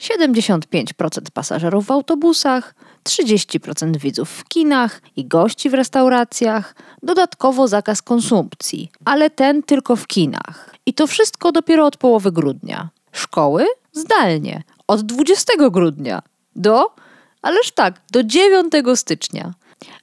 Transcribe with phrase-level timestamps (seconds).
[0.00, 2.74] 75% pasażerów w autobusach,
[3.08, 10.06] 30% widzów w kinach i gości w restauracjach, dodatkowo zakaz konsumpcji, ale ten tylko w
[10.06, 10.74] kinach.
[10.86, 12.88] I to wszystko dopiero od połowy grudnia.
[13.12, 16.22] Szkoły zdalnie, od 20 grudnia
[16.56, 16.94] do,
[17.42, 19.54] ależ tak, do 9 stycznia.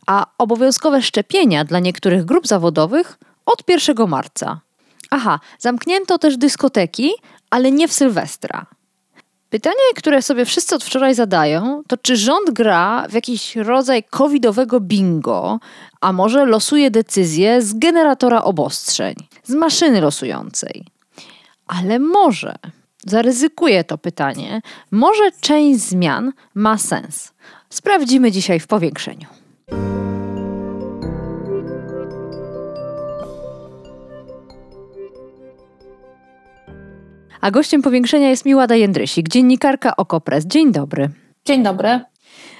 [0.07, 4.59] A obowiązkowe szczepienia dla niektórych grup zawodowych od 1 marca.
[5.09, 7.11] Aha, zamknięto też dyskoteki,
[7.49, 8.65] ale nie w Sylwestra.
[9.49, 14.79] Pytanie, które sobie wszyscy od wczoraj zadają, to czy rząd gra w jakiś rodzaj covidowego
[14.79, 15.59] bingo,
[16.01, 20.85] a może losuje decyzje z generatora obostrzeń, z maszyny losującej.
[21.67, 22.55] Ale może,
[23.05, 27.33] zaryzykuję to pytanie, może część zmian ma sens.
[27.69, 29.27] Sprawdzimy dzisiaj w powiększeniu.
[37.41, 40.45] A gościem powiększenia jest Miłada Jędrysik, dziennikarka Okopres.
[40.45, 41.09] Dzień dobry.
[41.45, 41.99] Dzień dobry.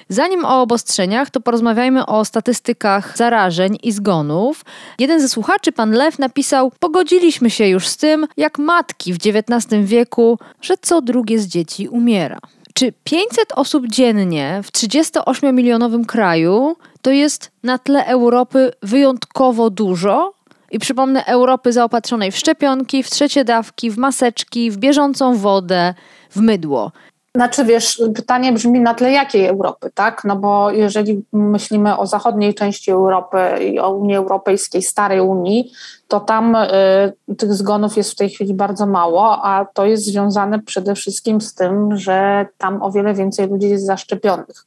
[0.08, 4.64] Zanim o obostrzeniach, to porozmawiajmy o statystykach zarażeń i zgonów.
[4.98, 9.84] Jeden ze słuchaczy, pan Lew, napisał: Pogodziliśmy się już z tym, jak matki w XIX
[9.84, 12.38] wieku, że co drugie z dzieci umiera.
[12.74, 20.32] Czy 500 osób dziennie w 38-milionowym kraju to jest na tle Europy wyjątkowo dużo?
[20.70, 25.94] I przypomnę, Europy zaopatrzonej w szczepionki, w trzecie dawki, w maseczki, w bieżącą wodę,
[26.30, 26.92] w mydło.
[27.34, 30.24] Znaczy, wiesz, pytanie brzmi na tle jakiej Europy, tak?
[30.24, 35.72] No bo jeżeli myślimy o zachodniej części Europy i o Unii Europejskiej, starej Unii,
[36.08, 40.58] to tam y, tych zgonów jest w tej chwili bardzo mało, a to jest związane
[40.58, 44.64] przede wszystkim z tym, że tam o wiele więcej ludzi jest zaszczepionych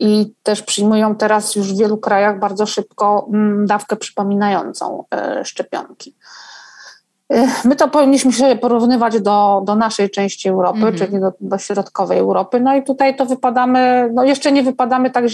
[0.00, 6.14] i też przyjmują teraz już w wielu krajach bardzo szybko mm, dawkę przypominającą e, szczepionki.
[7.32, 10.98] E, my to powinniśmy się porównywać do, do naszej części Europy, mm -hmm.
[10.98, 12.60] czyli do, do środkowej Europy.
[12.60, 15.24] No i tutaj to wypadamy, no jeszcze nie wypadamy tak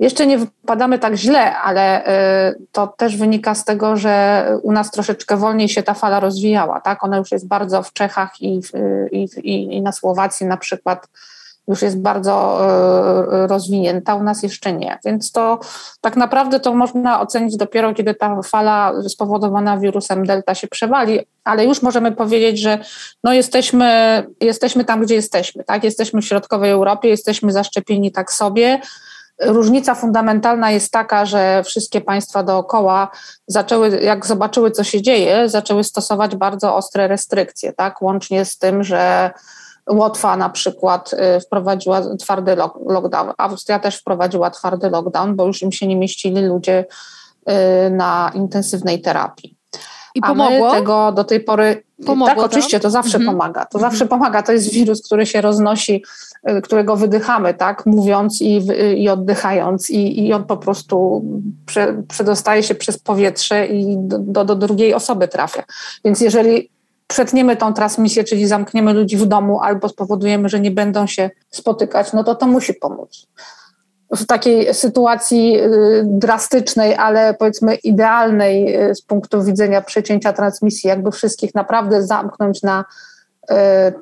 [0.00, 4.90] jeszcze nie wypadamy tak źle, ale e, to też wynika z tego, że u nas
[4.90, 6.80] troszeczkę wolniej się ta fala rozwijała.
[6.80, 7.04] Tak?
[7.04, 8.60] Ona już jest bardzo w Czechach i,
[9.12, 11.08] i, i na Słowacji na przykład
[11.68, 12.58] już jest bardzo
[13.42, 14.98] e, rozwinięta, u nas jeszcze nie.
[15.04, 15.58] Więc to
[16.00, 21.64] tak naprawdę to można ocenić dopiero, kiedy ta fala spowodowana wirusem Delta się przewali, ale
[21.64, 22.78] już możemy powiedzieć, że
[23.24, 25.64] no jesteśmy, jesteśmy tam, gdzie jesteśmy.
[25.64, 25.84] Tak?
[25.84, 28.80] Jesteśmy w środkowej Europie, jesteśmy zaszczepieni tak sobie.
[29.40, 33.10] Różnica fundamentalna jest taka, że wszystkie państwa dookoła
[33.46, 38.02] zaczęły, jak zobaczyły, co się dzieje, zaczęły stosować bardzo ostre restrykcje, tak?
[38.02, 39.30] łącznie z tym, że
[39.90, 42.56] Łotwa na przykład y, wprowadziła twardy
[42.86, 46.84] lockdown, Austria też wprowadziła twardy lockdown, bo już im się nie mieścili ludzie
[47.50, 49.58] y, na intensywnej terapii.
[50.14, 50.70] I pomogło?
[50.70, 51.82] A my tego do tej pory.
[52.06, 53.36] Pomogło tak, oczywiście, to zawsze mhm.
[53.36, 53.64] pomaga.
[53.64, 54.08] To zawsze mhm.
[54.08, 54.42] pomaga.
[54.42, 56.04] To jest wirus, który się roznosi,
[56.50, 58.66] y, którego wydychamy, tak, mówiąc i,
[58.96, 61.24] i oddychając, i, i on po prostu
[61.66, 65.62] prze, przedostaje się przez powietrze i do, do, do drugiej osoby trafia.
[66.04, 66.70] Więc jeżeli
[67.08, 72.12] przetniemy tą transmisję, czyli zamkniemy ludzi w domu albo spowodujemy, że nie będą się spotykać,
[72.12, 73.26] no to to musi pomóc.
[74.16, 81.10] W takiej sytuacji y, drastycznej, ale powiedzmy idealnej y, z punktu widzenia przecięcia transmisji, jakby
[81.10, 82.84] wszystkich naprawdę zamknąć na
[83.50, 83.54] y,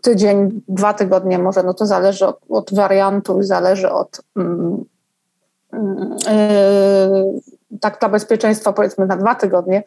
[0.03, 4.85] tydzień, dwa tygodnie może, no to zależy od, od wariantu, zależy od mm,
[5.73, 7.41] yy,
[7.81, 9.83] tak ta bezpieczeństwa powiedzmy na dwa tygodnie,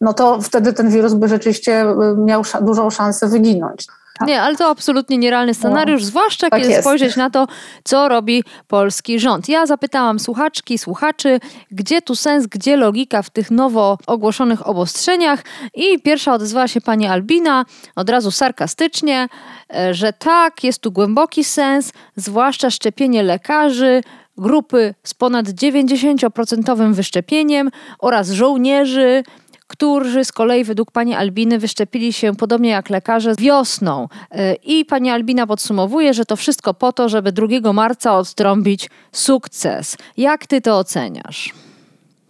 [0.00, 3.86] no to wtedy ten wirus by rzeczywiście y, miał dużą szansę wyginąć.
[4.20, 6.82] Nie, ale to absolutnie nierealny scenariusz, no, zwłaszcza tak kiedy jest.
[6.82, 7.46] spojrzeć na to,
[7.84, 9.48] co robi polski rząd.
[9.48, 11.40] Ja zapytałam słuchaczki, słuchaczy,
[11.70, 15.42] gdzie tu sens, gdzie logika w tych nowo ogłoszonych obostrzeniach
[15.74, 17.64] i pierwsza odezwała się pani Albina
[17.96, 19.28] od razu sarkastycznie,
[19.74, 24.02] e, że tak, jest tu głęboki sens, zwłaszcza szczepienie lekarzy,
[24.38, 29.22] grupy z ponad 90% wyszczepieniem oraz żołnierzy,
[29.66, 34.08] którzy z kolei według pani Albiny wyszczepili się podobnie jak lekarze wiosną.
[34.30, 39.96] E, I pani Albina podsumowuje, że to wszystko po to, żeby 2 marca odtrąbić sukces.
[40.16, 41.65] Jak ty to oceniasz?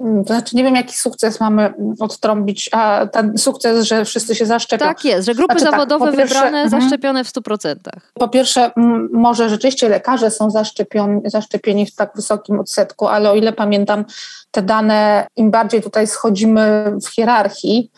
[0.00, 4.46] Mm, to znaczy, nie wiem, jaki sukces mamy odtrąbić, a ten sukces, że wszyscy się
[4.46, 4.86] zaszczepią.
[4.86, 7.76] Tak jest, że grupy znaczy, tak, zawodowe tak, pierwsze, wybrane, mm, zaszczepione w 100%.
[8.14, 8.70] Po pierwsze,
[9.12, 14.04] może rzeczywiście lekarze są zaszczepieni, zaszczepieni w tak wysokim odsetku, ale o ile pamiętam
[14.50, 17.90] te dane, im bardziej tutaj schodzimy w hierarchii,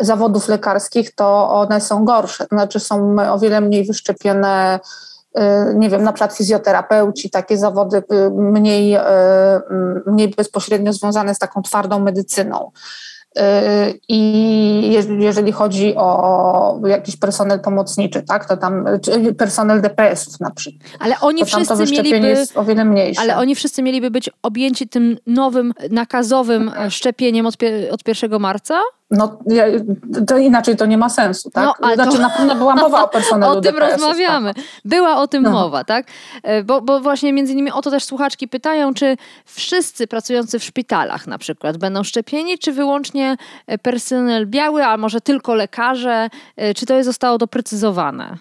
[0.00, 2.46] zawodów lekarskich, to one są gorsze.
[2.46, 4.80] To znaczy są o wiele mniej wyszczepione
[5.74, 9.00] nie wiem, na przykład fizjoterapeuci, takie zawody y, mniej, y,
[10.06, 12.70] mniej bezpośrednio związane z taką twardą medycyną.
[14.08, 18.84] I jeżeli chodzi o jakiś personel pomocniczy, tak, to tam
[19.38, 20.90] personel DPS-ów na przykład.
[20.98, 23.20] Ale oni to wszyscy to mieliby jest o wiele mniejsze.
[23.20, 27.54] Ale oni wszyscy mieliby być objęci tym nowym nakazowym szczepieniem od,
[27.90, 28.80] od 1 marca?
[29.10, 29.38] No,
[30.26, 31.64] to inaczej to nie ma sensu, tak?
[31.80, 32.22] No, znaczy, to...
[32.22, 34.54] na pewno była mowa o personelu O tym rozmawiamy.
[34.54, 34.64] Tak.
[34.84, 35.50] Była o tym no.
[35.50, 36.06] mowa, tak?
[36.42, 40.64] E, bo, bo właśnie między innymi o to też słuchaczki pytają, czy wszyscy pracujący w
[40.64, 43.36] szpitalach na przykład będą szczepieni, czy wyłącznie
[43.66, 46.28] e, personel biały, a może tylko lekarze?
[46.56, 48.36] E, czy to jest zostało doprecyzowane?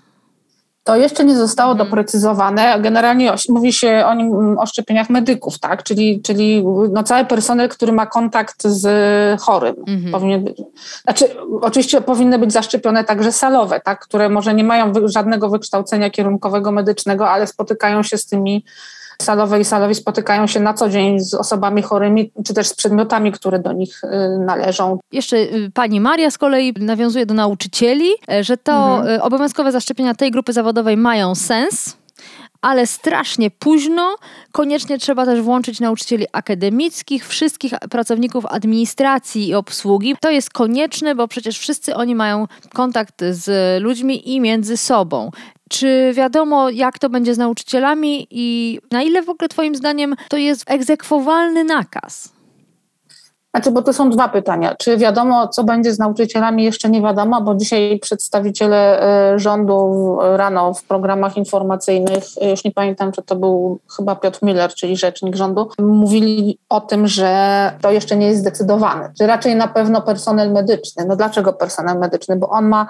[0.83, 1.89] To jeszcze nie zostało mhm.
[1.89, 2.79] doprecyzowane.
[2.81, 5.83] Generalnie mówi się o, nim, o szczepieniach medyków, tak?
[5.83, 9.75] czyli, czyli no cały personel, który ma kontakt z chorym.
[9.87, 10.11] Mhm.
[10.11, 10.57] Powinien być.
[11.03, 11.25] Znaczy,
[11.61, 13.99] oczywiście powinny być zaszczepione także salowe, tak?
[13.99, 18.65] które może nie mają żadnego wykształcenia kierunkowego medycznego, ale spotykają się z tymi
[19.21, 23.31] salowe i salowi spotykają się na co dzień z osobami chorymi, czy też z przedmiotami,
[23.31, 24.99] które do nich y, należą.
[25.11, 29.15] Jeszcze y, pani Maria z kolei nawiązuje do nauczycieli, e, że to mhm.
[29.15, 32.03] Y, obowiązkowe zaszczepienia tej grupy zawodowej mają sens
[32.63, 34.15] ale strasznie późno.
[34.51, 40.15] Koniecznie trzeba też włączyć nauczycieli akademickich, wszystkich pracowników administracji i obsługi.
[40.21, 45.31] To jest konieczne, bo przecież wszyscy oni mają kontakt z ludźmi i między sobą.
[45.73, 50.37] Czy wiadomo, jak to będzie z nauczycielami i na ile w ogóle Twoim zdaniem to
[50.37, 52.29] jest egzekwowalny nakaz?
[53.55, 54.75] Znaczy, bo to są dwa pytania.
[54.75, 59.01] Czy wiadomo, co będzie z nauczycielami, jeszcze nie wiadomo, bo dzisiaj przedstawiciele
[59.33, 64.73] e, rządu rano w programach informacyjnych, już nie pamiętam, czy to był chyba Piotr Miller,
[64.73, 69.11] czyli rzecznik rządu, mówili o tym, że to jeszcze nie jest zdecydowane.
[69.17, 71.05] Czy raczej na pewno personel medyczny.
[71.07, 72.35] No dlaczego personel medyczny?
[72.35, 72.87] Bo on ma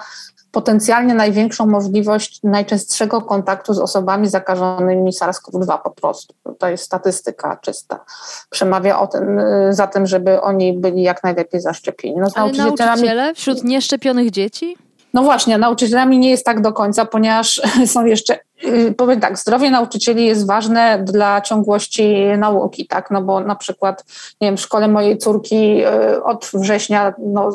[0.54, 6.34] potencjalnie największą możliwość najczęstszego kontaktu z osobami zakażonymi SARS-CoV-2 po prostu.
[6.58, 8.04] To jest statystyka czysta.
[8.50, 12.16] Przemawia o tym, y, za tym, żeby oni byli jak najlepiej zaszczepieni.
[12.20, 14.76] No, Ale nauczyciele wśród nieszczepionych dzieci?
[15.14, 17.60] No właśnie, nauczycielami nie jest tak do końca, ponieważ
[17.92, 23.40] są jeszcze, y, powiem tak, zdrowie nauczycieli jest ważne dla ciągłości nauki, tak, no bo
[23.40, 24.04] na przykład,
[24.40, 27.50] nie wiem, w szkole mojej córki y, od września no,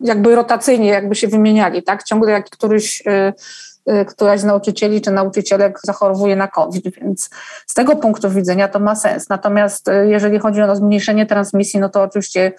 [0.00, 2.04] jakby rotacyjnie jakby się wymieniali, tak?
[2.04, 7.30] Ciągle jak któryś, y, y, któraś z nauczycieli czy nauczycielek zachorowuje na COVID, więc
[7.66, 9.28] z tego punktu widzenia to ma sens.
[9.28, 12.52] Natomiast y, jeżeli chodzi o zmniejszenie transmisji, no to oczywiście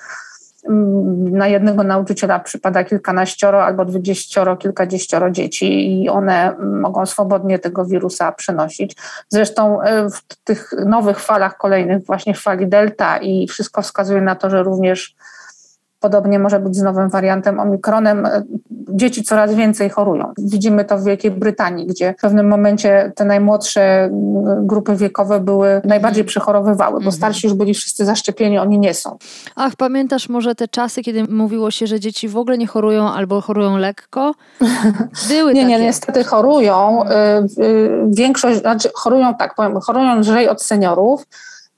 [0.69, 7.85] mm, na jednego nauczyciela przypada kilkanaścioro albo dwudziestoro, kilkadziesięcioro dzieci i one mogą swobodnie tego
[7.85, 8.95] wirusa przenosić.
[9.29, 9.79] Zresztą
[10.11, 14.63] w tych nowych falach kolejnych, właśnie w fali delta i wszystko wskazuje na to, że
[14.63, 15.15] również
[15.99, 18.27] Podobnie może być z nowym wariantem omikronem.
[18.89, 20.33] Dzieci coraz więcej chorują.
[20.37, 24.09] Widzimy to w Wielkiej Brytanii, gdzie w pewnym momencie te najmłodsze
[24.61, 27.15] grupy wiekowe były najbardziej przechorowywały, bo mhm.
[27.15, 29.17] starsi już byli wszyscy zaszczepieni, oni nie są.
[29.55, 33.41] Ach, pamiętasz może te czasy, kiedy mówiło się, że dzieci w ogóle nie chorują albo
[33.41, 34.33] chorują lekko?
[35.29, 35.77] Były nie, takie.
[35.77, 37.03] nie, niestety chorują.
[37.03, 41.25] Y, y, większość, znaczy chorują tak, powiem, chorują lżej od seniorów,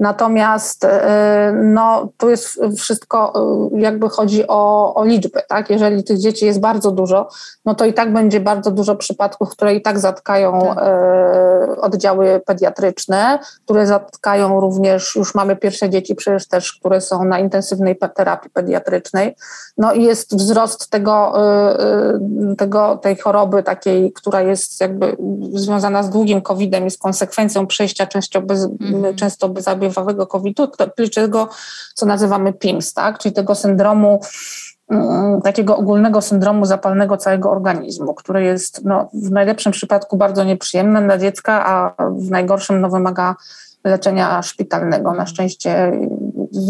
[0.01, 3.33] Natomiast e, no, tu jest wszystko,
[3.75, 5.41] e, jakby chodzi o, o liczby.
[5.47, 5.69] Tak?
[5.69, 7.29] Jeżeli tych dzieci jest bardzo dużo,
[7.65, 10.77] no to i tak będzie bardzo dużo przypadków, które i tak zatkają tak.
[10.77, 17.39] E, oddziały pediatryczne, które zatkają również, już mamy pierwsze dzieci przecież też, które są na
[17.39, 19.35] intensywnej terapii pediatrycznej.
[19.77, 21.33] No i jest wzrost tego,
[22.57, 25.17] tego, tej choroby takiej, która jest jakby
[25.53, 29.15] związana z długim COVID-em, jest konsekwencją przejścia często bez, mm.
[29.15, 31.49] często bezobjawowego objawowego COVID-u, czyli tego,
[31.95, 33.19] co nazywamy PIMS, tak?
[33.19, 34.19] czyli tego syndromu,
[34.89, 41.01] mm, takiego ogólnego syndromu zapalnego całego organizmu, który jest no, w najlepszym przypadku bardzo nieprzyjemny
[41.01, 43.35] dla dziecka, a w najgorszym no, wymaga
[43.83, 45.13] leczenia szpitalnego.
[45.13, 45.91] Na szczęście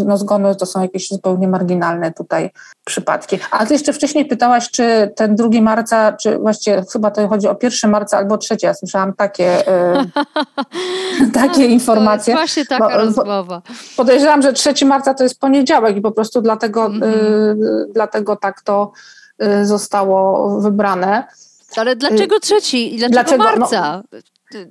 [0.06, 2.50] no, zgony to są jakieś zupełnie marginalne tutaj
[2.84, 3.38] przypadki.
[3.50, 7.56] A ty jeszcze wcześniej pytałaś, czy ten 2 marca, czy właściwie chyba to chodzi o
[7.62, 12.34] 1 marca albo 3, ja słyszałam takie, y, takie informacje.
[12.34, 13.62] To właśnie taka bo, rozmowa.
[13.96, 17.14] Podejrzewam, że 3 marca to jest poniedziałek i po prostu dlatego, mm -hmm.
[17.14, 18.92] y, dlatego tak to
[19.42, 21.24] y, zostało wybrane.
[21.76, 22.96] Ale dlaczego trzeci?
[22.98, 23.44] Dlaczego, dlaczego?
[23.44, 24.02] No, marca?
[24.12, 24.18] No,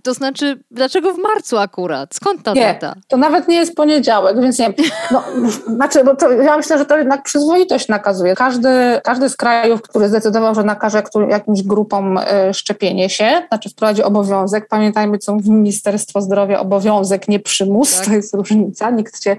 [0.04, 2.16] To znaczy, dlaczego w marcu akurat?
[2.16, 2.96] Skąd ta nie, data?
[3.08, 4.90] To nawet nie jest poniedziałek, więc nie wiem.
[5.12, 5.24] No,
[5.76, 8.36] znaczy, bo to, ja myślę, że to jednak przyzwoitość nakazuje.
[8.36, 8.70] Każdy,
[9.04, 14.68] każdy z krajów, który zdecydował, że nakaże jakimś grupom e, szczepienie się, znaczy wprowadzi obowiązek.
[14.68, 18.06] Pamiętajmy, co mówi Ministerstwo Zdrowia, obowiązek, nie przymus, tak.
[18.06, 18.90] to jest różnica.
[18.90, 19.38] Nikt cię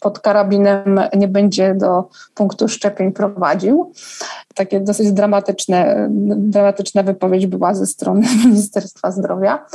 [0.00, 3.92] pod karabinem nie będzie do punktu szczepień prowadził.
[4.54, 9.66] Takie dosyć dramatyczne, dramatyczna wypowiedź była ze strony Ministerstwa Zdrowia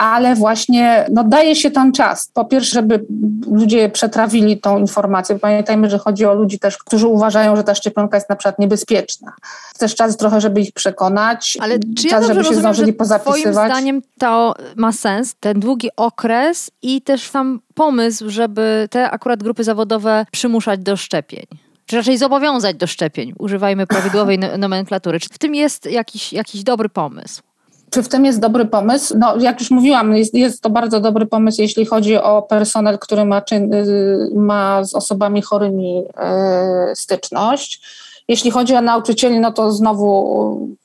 [0.00, 2.30] ale właśnie no, daje się ten czas.
[2.34, 3.04] Po pierwsze, żeby
[3.50, 5.38] ludzie przetrawili tą informację.
[5.38, 9.32] Pamiętajmy, że chodzi o ludzi też, którzy uważają, że ta szczepionka jest na przykład niebezpieczna.
[9.78, 11.58] Też czas trochę, żeby ich przekonać.
[11.60, 13.40] Ale czy czas, ja żeby się zdążyli pozapisywać.
[13.40, 19.42] Twoim zdaniem to ma sens, ten długi okres i też sam pomysł, żeby te akurat
[19.42, 21.46] grupy zawodowe przymuszać do szczepień?
[21.86, 23.32] czy raczej zobowiązać do szczepień.
[23.38, 25.20] Używajmy prawidłowej nomenklatury.
[25.20, 27.42] Czy w tym jest jakiś, jakiś dobry pomysł?
[27.90, 29.14] Czy w tym jest dobry pomysł?
[29.18, 33.24] No, jak już mówiłam, jest, jest to bardzo dobry pomysł, jeśli chodzi o personel, który
[33.24, 37.82] ma, y, ma z osobami chorymi y, styczność.
[38.28, 40.76] Jeśli chodzi o nauczycieli, no to znowu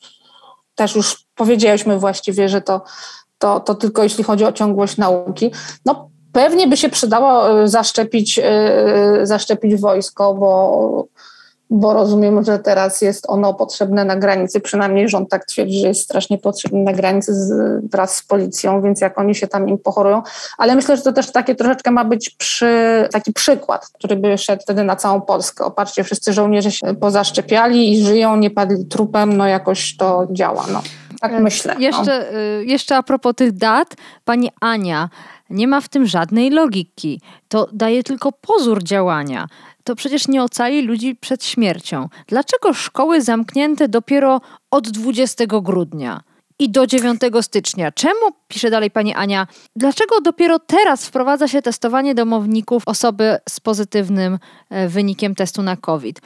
[0.76, 2.82] też już powiedzieliśmy właściwie, że to,
[3.38, 5.52] to, to tylko jeśli chodzi o ciągłość nauki.
[5.86, 8.40] No, pewnie by się przydało y, zaszczepić,
[9.24, 11.08] zaszczepić wojsko, bo
[11.70, 16.02] bo rozumiem, że teraz jest ono potrzebne na granicy, przynajmniej rząd tak twierdzi, że jest
[16.02, 17.54] strasznie potrzebne na granicy z,
[17.92, 20.22] wraz z policją, więc jak oni się tam im pochorują.
[20.58, 24.62] Ale myślę, że to też takie troszeczkę ma być przy, taki przykład, który by szedł
[24.62, 25.66] wtedy na całą Polskę.
[25.66, 30.66] Opatrzcie, wszyscy żołnierze się pozaszczepiali i żyją, nie padli trupem, no jakoś to działa.
[30.74, 30.82] No.
[31.22, 31.74] Tak e, myślę.
[31.74, 31.82] No.
[31.82, 32.40] Jeszcze, no.
[32.72, 33.96] jeszcze a propos tych dat,
[34.26, 35.10] pani Ania,
[35.50, 37.22] nie ma w tym żadnej logiki.
[37.48, 39.48] To daje tylko pozór działania
[39.86, 42.10] to przecież nie ocali ludzi przed śmiercią.
[42.28, 44.42] Dlaczego szkoły zamknięte dopiero
[44.72, 46.22] od 20 grudnia?
[46.60, 47.92] i do 9 stycznia.
[47.92, 54.40] Czemu, pisze dalej pani Ania, dlaczego dopiero teraz wprowadza się testowanie domowników osoby z pozytywnym
[54.70, 56.22] e, wynikiem testu na COVID?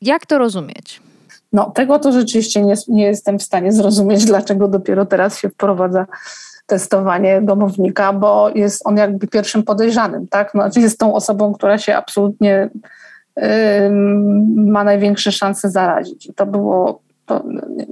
[0.00, 1.00] Jak to rozumieć?
[1.52, 6.06] No, tego to rzeczywiście nie, nie jestem w stanie zrozumieć, dlaczego dopiero teraz się wprowadza
[6.66, 10.54] testowanie domownika, bo jest on jakby pierwszym podejrzanym, tak?
[10.54, 12.70] No, znaczy jest tą osobą, która się absolutnie
[13.36, 13.42] yy,
[14.56, 16.26] ma największe szanse zarazić.
[16.26, 17.00] I to było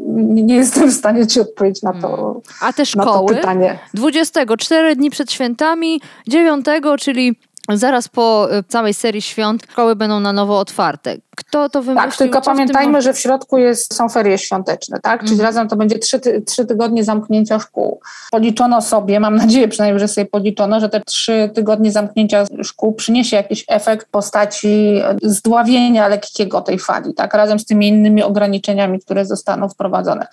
[0.06, 2.40] nie, nie, jestem w stanie ci odpowiedzieć na to, hmm.
[2.60, 3.06] A te szkoły?
[3.06, 3.78] Na to pytanie.
[3.94, 6.66] 24 dni przed świętami, 9,
[7.00, 7.36] czyli
[7.76, 11.16] zaraz po y, całej serii świąt szkoły będą na nowo otwarte.
[11.36, 12.10] Kto to wymyślił?
[12.10, 15.20] Tak, tylko pamiętajmy, że w środku jest, są ferie świąteczne, tak?
[15.20, 15.46] Czyli mm.
[15.46, 18.00] razem to będzie trzy, trzy tygodnie zamknięcia szkół.
[18.30, 23.36] Policzono sobie, mam nadzieję przynajmniej, że sobie policzono, że te trzy tygodnie zamknięcia szkół przyniesie
[23.36, 27.34] jakiś efekt w postaci zdławienia lekkiego tej fali, tak?
[27.34, 30.26] Razem z tymi innymi ograniczeniami, które zostaną wprowadzone.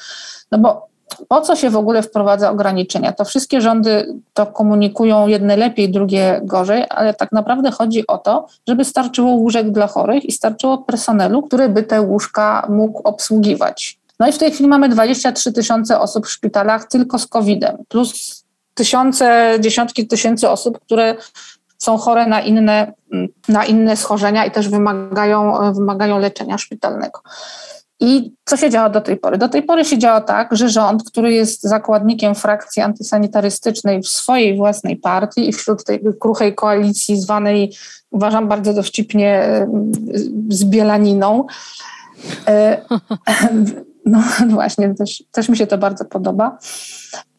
[0.52, 0.95] No bo
[1.28, 3.14] po co się w ogóle wprowadza ograniczenia?
[3.14, 8.48] To wszystkie rządy to komunikują, jedne lepiej, drugie gorzej, ale tak naprawdę chodzi o to,
[8.68, 14.00] żeby starczyło łóżek dla chorych i starczyło personelu, który by te łóżka mógł obsługiwać.
[14.20, 18.44] No i w tej chwili mamy 23 tysiące osób w szpitalach tylko z COVID-em, plus
[18.74, 21.16] tysiące, dziesiątki tysięcy osób, które
[21.78, 22.94] są chore na inne,
[23.48, 27.22] na inne schorzenia i też wymagają, wymagają leczenia szpitalnego.
[28.00, 29.38] I co się działo do tej pory?
[29.38, 34.58] Do tej pory się działo tak, że rząd, który jest zakładnikiem frakcji antysanitarystycznej w swojej
[34.58, 37.74] własnej partii i wśród tej kruchej koalicji zwanej,
[38.12, 39.50] uważam bardzo dowcipnie,
[40.50, 41.46] zbielaniną,
[42.48, 42.82] e,
[44.06, 46.58] no właśnie, też, też mi się to bardzo podoba.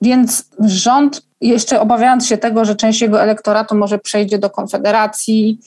[0.03, 5.61] Więc rząd, jeszcze obawiając się tego, że część jego elektoratu może przejdzie do Konfederacji,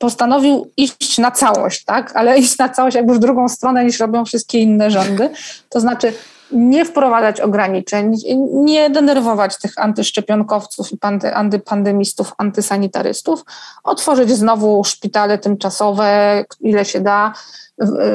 [0.00, 2.16] postanowił iść na całość, tak?
[2.16, 5.30] ale iść na całość jakby w drugą stronę niż robią wszystkie inne rządy.
[5.68, 6.12] To znaczy
[6.52, 8.14] nie wprowadzać ograniczeń,
[8.52, 10.98] nie denerwować tych antyszczepionkowców i
[11.34, 13.44] antypandemistów, antysanitarystów,
[13.84, 17.32] otworzyć znowu szpitale tymczasowe, ile się da,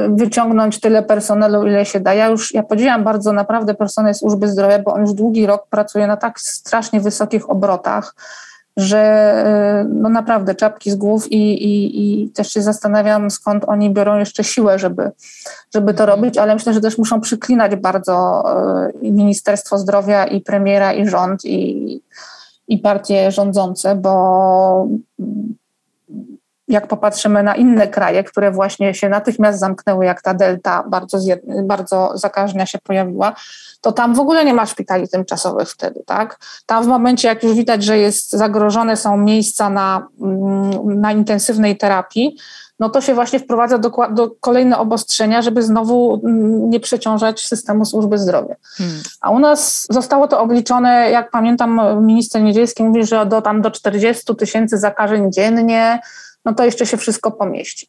[0.10, 2.14] wyciągnąć tyle personelu, ile się da.
[2.14, 6.08] Ja już, ja podziwiam bardzo naprawdę personel służby zdrowia, bo on już długi rok pracuje
[6.08, 8.16] na tak strasznie wysokich obrotach,
[8.78, 13.90] że e, no naprawdę czapki z głów i, i, i też się zastanawiam, skąd oni
[13.90, 15.12] biorą jeszcze siłę, żeby,
[15.74, 20.42] żeby to robić, ale myślę, że też muszą przyklinać bardzo e, i Ministerstwo Zdrowia, i
[20.42, 22.02] premiera, i rząd, i,
[22.68, 24.88] i partie rządzące, bo
[26.68, 31.18] jak popatrzymy na inne kraje, które właśnie się natychmiast zamknęły, jak ta delta bardzo,
[31.64, 33.34] bardzo zakaźna się pojawiła,
[33.82, 36.40] to tam w ogóle nie ma szpitali tymczasowych wtedy, tak?
[36.66, 41.78] Tam w momencie, jak już widać, że jest zagrożone są miejsca na, mm, na intensywnej
[41.78, 42.38] terapii,
[42.80, 47.86] no to się właśnie wprowadza do, do kolejne obostrzenia, żeby znowu mm, nie przeciążać systemu
[47.86, 48.56] służby zdrowia.
[48.78, 49.02] Hmm.
[49.22, 53.72] A u nas zostało to obliczone, jak pamiętam, minister Niedzielski mówi, że do tam do
[53.72, 56.00] 40 tysięcy zakażeń dziennie,
[56.46, 57.88] no to jeszcze się wszystko pomieści.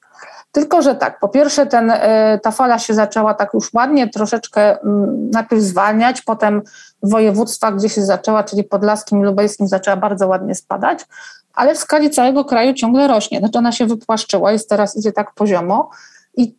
[0.52, 4.80] Tylko, że tak, po pierwsze ten, e, ta fala się zaczęła tak już ładnie troszeczkę
[4.80, 6.62] mm, najpierw zwalniać, potem
[7.02, 11.06] w województwach, gdzie się zaczęła, czyli podlaskim i lubelskim, zaczęła bardzo ładnie spadać,
[11.54, 13.38] ale w skali całego kraju ciągle rośnie.
[13.38, 15.90] Znaczy ona się wypłaszczyła, jest teraz idzie tak poziomo
[16.36, 16.56] i,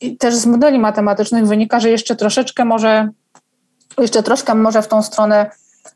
[0.00, 3.08] i też z modeli matematycznych wynika, że jeszcze troszeczkę może,
[3.98, 5.50] jeszcze troszkę może w tą stronę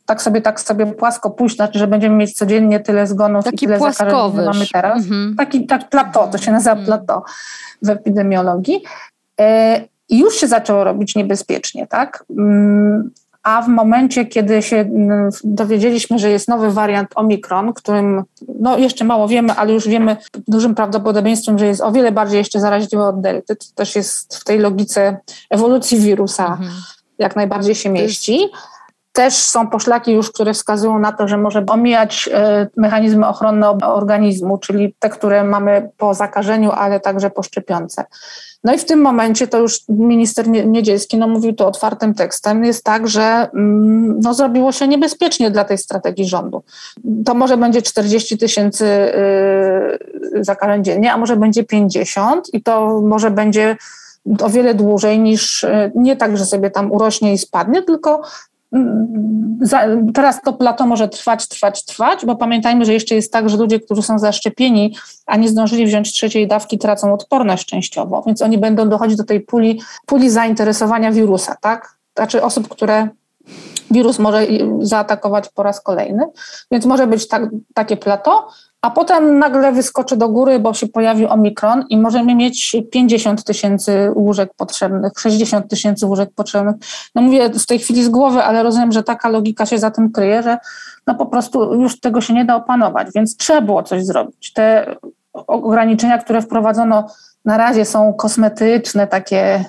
[0.06, 3.68] tak sobie, tak sobie płasko pójść, znaczy, że będziemy mieć codziennie tyle zgonów Taki i
[3.68, 4.98] tyle zakażeń, mamy teraz.
[4.98, 5.34] Mhm.
[5.36, 6.86] Taki tak plato, to się nazywa mhm.
[6.86, 7.22] plato
[7.82, 8.82] w epidemiologii.
[9.40, 12.24] E, I już się zaczęło robić niebezpiecznie, tak?
[12.38, 13.10] Mm,
[13.44, 18.22] a w momencie, kiedy się mm, dowiedzieliśmy, że jest nowy wariant Omikron, którym
[18.60, 20.16] no jeszcze mało wiemy, ale już wiemy
[20.48, 24.44] dużym prawdopodobieństwem, że jest o wiele bardziej jeszcze zaraźliwy od delty, to też jest w
[24.44, 25.16] tej logice
[25.50, 26.72] ewolucji wirusa mhm.
[27.18, 28.48] jak najbardziej się mieści.
[29.14, 34.58] Też są poszlaki już, które wskazują na to, że może omijać e, mechanizmy ochronne organizmu,
[34.58, 38.04] czyli te, które mamy po zakażeniu, ale także po szczepionce.
[38.64, 42.84] No i w tym momencie to już minister Niedzielski no, mówił to otwartym tekstem, jest
[42.84, 46.62] tak, że mm, no, zrobiło się niebezpiecznie dla tej strategii rządu.
[47.24, 48.86] To może będzie 40 tysięcy
[50.34, 53.76] yy, zakażeń dziennie, a może będzie 50 i to może będzie
[54.42, 58.22] o wiele dłużej niż y, nie tak, że sobie tam urośnie i spadnie, tylko
[60.14, 63.80] teraz to plato może trwać, trwać, trwać, bo pamiętajmy, że jeszcze jest tak, że ludzie,
[63.80, 68.88] którzy są zaszczepieni, a nie zdążyli wziąć trzeciej dawki, tracą odporność częściowo, więc oni będą
[68.88, 71.96] dochodzić do tej puli, puli zainteresowania wirusa, tak?
[72.16, 73.08] Znaczy osób, które
[73.90, 74.46] wirus może
[74.80, 76.24] zaatakować po raz kolejny,
[76.70, 77.42] więc może być tak,
[77.74, 78.48] takie plato,
[78.84, 84.10] a potem nagle wyskoczy do góry, bo się pojawił omikron i możemy mieć 50 tysięcy
[84.14, 86.76] łóżek potrzebnych, 60 tysięcy łóżek potrzebnych.
[87.14, 90.12] No mówię w tej chwili z głowy, ale rozumiem, że taka logika się za tym
[90.12, 90.58] kryje, że
[91.06, 94.52] no po prostu już tego się nie da opanować, więc trzeba było coś zrobić.
[94.52, 94.96] Te
[95.32, 97.06] ograniczenia, które wprowadzono
[97.44, 99.64] na razie są kosmetyczne, takie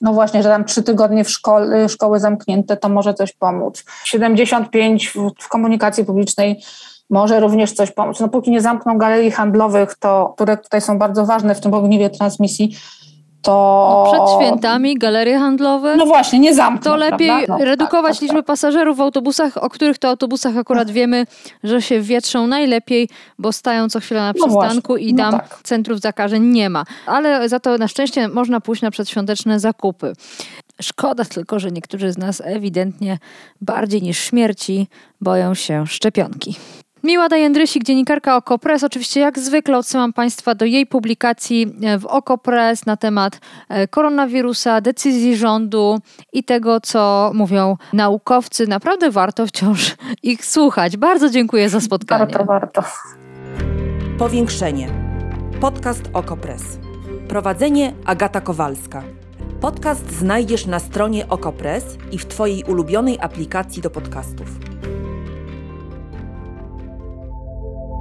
[0.00, 3.84] no właśnie, że tam trzy tygodnie w szkole, szkoły zamknięte, to może coś pomóc.
[4.04, 6.62] 75 w, w komunikacji publicznej
[7.10, 8.20] może również coś pomóc.
[8.20, 12.10] No póki nie zamkną galerii handlowych, to, które tutaj są bardzo ważne w tym ogniwie
[12.10, 12.76] transmisji,
[13.44, 14.12] to...
[14.12, 15.96] No przed świętami galerie handlowe?
[15.96, 16.90] No właśnie, nie zamkną.
[16.90, 18.46] To lepiej no, redukować tak, tak, liczbę tak.
[18.46, 21.26] pasażerów w autobusach, o których to autobusach akurat wiemy,
[21.64, 25.60] że się wietrzą najlepiej, bo stają co chwilę na no przystanku i tam no tak.
[25.62, 26.84] centrów zakażeń nie ma.
[27.06, 30.12] Ale za to na szczęście można pójść na przedświąteczne zakupy.
[30.80, 33.18] Szkoda tylko, że niektórzy z nas ewidentnie
[33.60, 34.88] bardziej niż śmierci
[35.20, 36.56] boją się szczepionki.
[37.04, 38.84] Miła Dajędrysik, dziennikarka Okopres.
[38.84, 44.80] Oczywiście jak zwykle odsyłam Państwa do jej publikacji e, w Okopres na temat e, koronawirusa,
[44.80, 45.98] decyzji rządu
[46.32, 48.66] i tego, co mówią naukowcy.
[48.66, 50.96] Naprawdę warto wciąż ich słuchać.
[50.96, 52.26] Bardzo dziękuję za spotkanie.
[52.26, 52.82] Warto, warto.
[54.18, 54.88] Powiększenie.
[55.60, 56.62] Podcast Okopres.
[57.28, 59.02] Prowadzenie Agata Kowalska.
[59.60, 64.73] Podcast znajdziesz na stronie Okopres i w Twojej ulubionej aplikacji do podcastów.